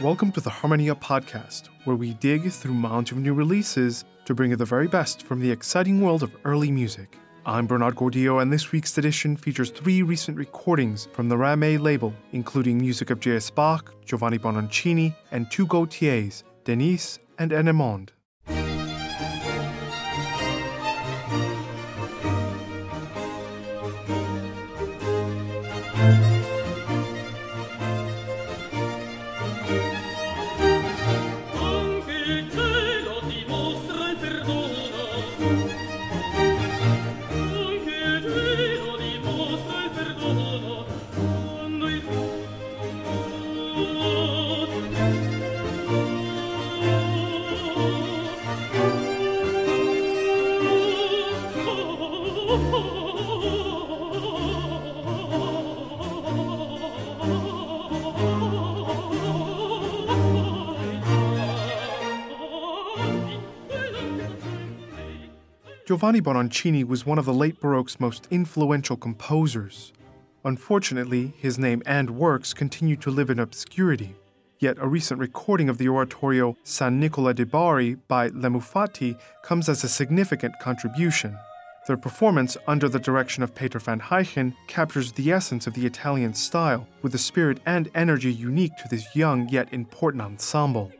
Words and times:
Welcome 0.00 0.32
to 0.32 0.40
the 0.40 0.48
Harmonia 0.48 0.94
podcast, 0.94 1.68
where 1.84 1.94
we 1.94 2.14
dig 2.14 2.50
through 2.50 2.72
mounds 2.72 3.12
of 3.12 3.18
new 3.18 3.34
releases 3.34 4.06
to 4.24 4.32
bring 4.34 4.50
you 4.50 4.56
the 4.56 4.64
very 4.64 4.88
best 4.88 5.24
from 5.24 5.40
the 5.40 5.50
exciting 5.50 6.00
world 6.00 6.22
of 6.22 6.34
early 6.46 6.70
music. 6.70 7.18
I'm 7.44 7.66
Bernard 7.66 7.96
Gordillo, 7.96 8.40
and 8.40 8.50
this 8.50 8.72
week's 8.72 8.96
edition 8.96 9.36
features 9.36 9.68
three 9.68 10.00
recent 10.00 10.38
recordings 10.38 11.06
from 11.12 11.28
the 11.28 11.36
Ramée 11.36 11.78
label, 11.78 12.14
including 12.32 12.78
music 12.78 13.10
of 13.10 13.20
J.S. 13.20 13.50
Bach, 13.50 13.94
Giovanni 14.06 14.38
Bononcini, 14.38 15.14
and 15.32 15.50
two 15.50 15.66
Gautiers, 15.66 16.44
Denis 16.64 17.18
and 17.38 17.50
Ennemond. 17.50 18.08
Giovanni 65.90 66.20
Bononcini 66.20 66.84
was 66.84 67.04
one 67.04 67.18
of 67.18 67.24
the 67.24 67.34
late 67.34 67.60
Baroque's 67.60 67.98
most 67.98 68.28
influential 68.30 68.96
composers. 68.96 69.92
Unfortunately, 70.44 71.32
his 71.36 71.58
name 71.58 71.82
and 71.84 72.10
works 72.10 72.54
continue 72.54 72.94
to 72.94 73.10
live 73.10 73.28
in 73.28 73.40
obscurity. 73.40 74.14
Yet 74.60 74.76
a 74.78 74.86
recent 74.86 75.18
recording 75.18 75.68
of 75.68 75.78
the 75.78 75.88
oratorio 75.88 76.56
San 76.62 77.00
Nicola 77.00 77.34
de 77.34 77.44
Bari 77.44 77.96
by 78.06 78.28
Le 78.28 78.48
Muffatti 78.48 79.18
comes 79.42 79.68
as 79.68 79.82
a 79.82 79.88
significant 79.88 80.54
contribution. 80.60 81.36
Their 81.88 81.96
performance, 81.96 82.56
under 82.68 82.88
the 82.88 83.00
direction 83.00 83.42
of 83.42 83.56
Peter 83.56 83.80
van 83.80 83.98
Heyghen, 83.98 84.54
captures 84.68 85.10
the 85.10 85.32
essence 85.32 85.66
of 85.66 85.74
the 85.74 85.86
Italian 85.86 86.34
style, 86.34 86.86
with 87.02 87.16
a 87.16 87.18
spirit 87.18 87.58
and 87.66 87.90
energy 87.96 88.32
unique 88.32 88.76
to 88.76 88.88
this 88.88 89.16
young 89.16 89.48
yet 89.48 89.66
important 89.72 90.22
ensemble. 90.22 90.92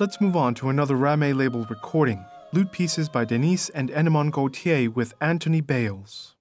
Let's 0.00 0.20
move 0.20 0.36
on 0.36 0.54
to 0.54 0.68
another 0.68 0.94
Ramée 0.94 1.36
label 1.36 1.66
recording 1.68 2.24
lute 2.52 2.70
pieces 2.70 3.08
by 3.08 3.24
Denis 3.24 3.68
and 3.70 3.90
Ennemond 3.90 4.30
Gautier 4.30 4.92
with 4.92 5.12
Anthony 5.20 5.60
Bailes. 5.60 6.36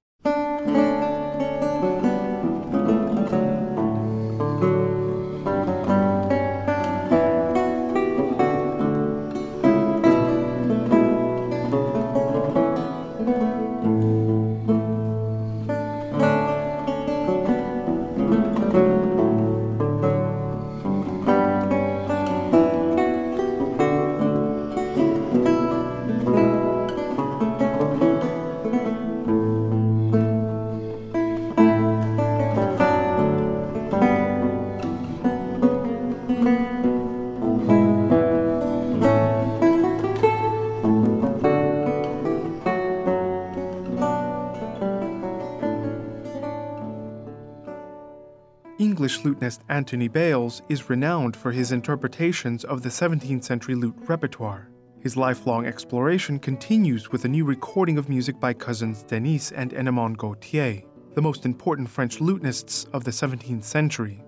English 49.07 49.23
lutenist 49.23 49.61
Anthony 49.69 50.09
Bailes 50.09 50.61
is 50.67 50.89
renowned 50.89 51.37
for 51.37 51.53
his 51.53 51.71
interpretations 51.71 52.65
of 52.65 52.81
the 52.81 52.89
17th 52.89 53.41
century 53.41 53.73
lute 53.73 53.95
repertoire. 54.01 54.67
His 54.99 55.15
lifelong 55.15 55.65
exploration 55.65 56.39
continues 56.39 57.09
with 57.09 57.23
a 57.23 57.29
new 57.29 57.45
recording 57.45 57.97
of 57.97 58.09
music 58.09 58.37
by 58.37 58.51
cousins 58.51 59.03
Denis 59.03 59.53
and 59.53 59.71
Ennemond 59.71 60.17
Gautier, 60.17 60.81
the 61.15 61.21
most 61.21 61.45
important 61.45 61.89
French 61.89 62.19
lutenists 62.19 62.85
of 62.91 63.05
the 63.05 63.11
17th 63.11 63.63
century. 63.63 64.25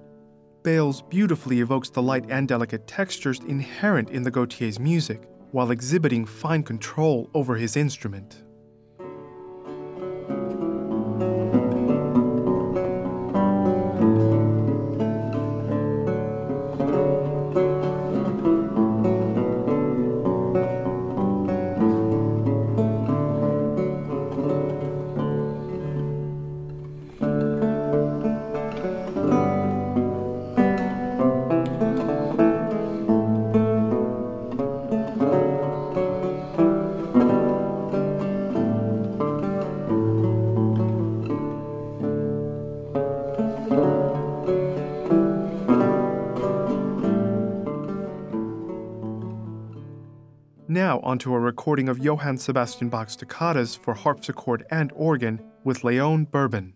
Bailes 0.63 1.01
beautifully 1.01 1.59
evokes 1.59 1.89
the 1.89 2.01
light 2.01 2.27
and 2.29 2.47
delicate 2.47 2.87
textures 2.87 3.41
inherent 3.49 4.11
in 4.11 4.23
the 4.23 4.31
Gautier's 4.31 4.79
music, 4.79 5.27
while 5.51 5.71
exhibiting 5.71 6.25
fine 6.25 6.63
control 6.63 7.29
over 7.33 7.57
his 7.57 7.75
instrument. 7.75 8.45
Now 50.89 51.01
onto 51.01 51.35
a 51.35 51.39
recording 51.39 51.87
of 51.87 51.99
Johann 51.99 52.39
Sebastian 52.39 52.89
Bach's 52.89 53.15
toccatas 53.15 53.77
for 53.77 53.93
harpsichord 53.93 54.65
and 54.71 54.91
organ 54.95 55.39
with 55.63 55.83
Leon 55.83 56.25
Berben. 56.25 56.73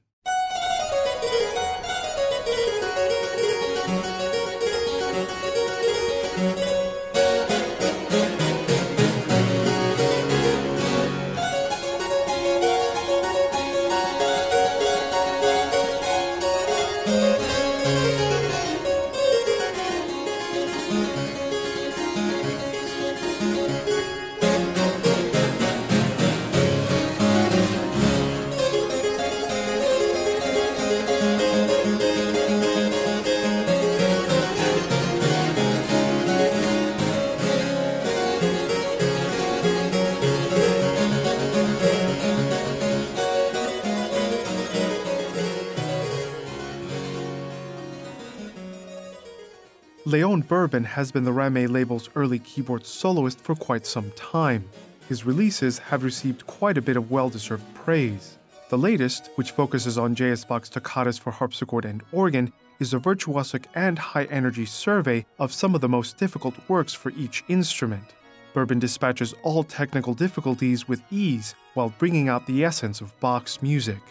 Leon 50.13 50.43
Berben 50.43 50.85
has 50.85 51.11
been 51.11 51.23
the 51.23 51.31
Ramée 51.31 51.67
label's 51.67 52.07
early 52.13 52.37
keyboard 52.37 52.85
soloist 52.85 53.41
for 53.41 53.55
quite 53.55 53.87
some 53.87 54.11
time. 54.11 54.69
His 55.09 55.25
releases 55.25 55.79
have 55.79 56.03
received 56.03 56.45
quite 56.45 56.77
a 56.77 56.83
bit 56.83 56.97
of 56.97 57.09
well 57.09 57.31
deserved 57.31 57.65
praise. 57.73 58.37
The 58.69 58.77
latest, 58.77 59.31
which 59.37 59.49
focuses 59.49 59.97
on 59.97 60.15
JS 60.15 60.47
Bach's 60.47 60.69
toccatas 60.69 61.19
for 61.19 61.31
harpsichord 61.31 61.85
and 61.85 62.03
organ, 62.11 62.53
is 62.79 62.93
a 62.93 62.99
virtuosic 62.99 63.65
and 63.73 63.97
high 63.97 64.25
energy 64.25 64.67
survey 64.67 65.25
of 65.39 65.51
some 65.51 65.73
of 65.73 65.81
the 65.81 65.89
most 65.89 66.19
difficult 66.19 66.53
works 66.67 66.93
for 66.93 67.11
each 67.17 67.43
instrument. 67.47 68.13
Berben 68.53 68.79
dispatches 68.79 69.33
all 69.41 69.63
technical 69.63 70.13
difficulties 70.13 70.87
with 70.87 71.01
ease 71.11 71.55
while 71.73 71.91
bringing 71.97 72.29
out 72.29 72.45
the 72.45 72.63
essence 72.63 73.01
of 73.01 73.19
Bach's 73.19 73.63
music. 73.63 74.01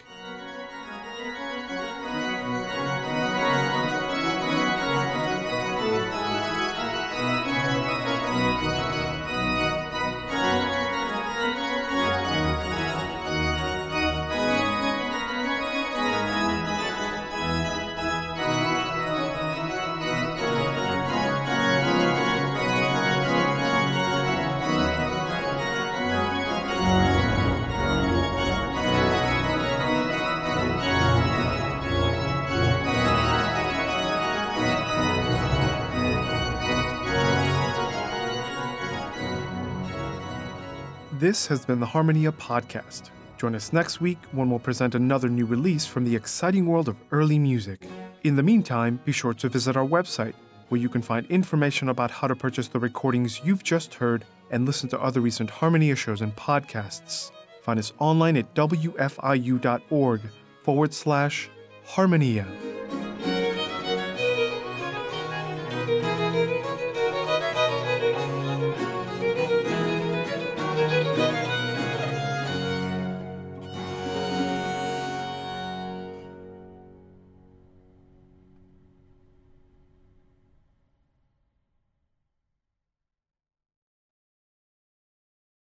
This 41.22 41.46
has 41.46 41.64
been 41.64 41.78
the 41.78 41.86
Harmonia 41.86 42.32
Podcast. 42.32 43.10
Join 43.38 43.54
us 43.54 43.72
next 43.72 44.00
week 44.00 44.18
when 44.32 44.50
we'll 44.50 44.58
present 44.58 44.96
another 44.96 45.28
new 45.28 45.46
release 45.46 45.86
from 45.86 46.04
the 46.04 46.16
exciting 46.16 46.66
world 46.66 46.88
of 46.88 46.96
early 47.12 47.38
music. 47.38 47.86
In 48.24 48.34
the 48.34 48.42
meantime, 48.42 48.98
be 49.04 49.12
sure 49.12 49.32
to 49.34 49.48
visit 49.48 49.76
our 49.76 49.86
website, 49.86 50.34
where 50.68 50.80
you 50.80 50.88
can 50.88 51.00
find 51.00 51.24
information 51.28 51.90
about 51.90 52.10
how 52.10 52.26
to 52.26 52.34
purchase 52.34 52.66
the 52.66 52.80
recordings 52.80 53.40
you've 53.44 53.62
just 53.62 53.94
heard 53.94 54.24
and 54.50 54.66
listen 54.66 54.88
to 54.88 55.00
other 55.00 55.20
recent 55.20 55.48
Harmonia 55.48 55.94
shows 55.94 56.22
and 56.22 56.34
podcasts. 56.34 57.30
Find 57.62 57.78
us 57.78 57.92
online 58.00 58.36
at 58.36 58.52
wfiu.org 58.56 60.20
forward 60.64 60.92
slash 60.92 61.48
harmonia. 61.84 62.48